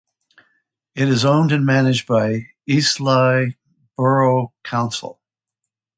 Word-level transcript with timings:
It 0.95 1.07
is 1.09 1.25
owned 1.25 1.51
and 1.51 1.63
managed 1.63 2.07
by 2.07 2.47
Eastleigh 2.67 3.53
Borough 3.95 4.51
Council. 4.63 5.21